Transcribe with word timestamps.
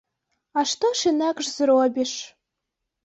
А 0.61 0.63
што 0.71 0.89
ж 1.01 1.13
інакш 1.13 1.45
зробіш? 1.59 2.17